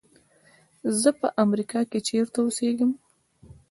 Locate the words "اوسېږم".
2.41-2.91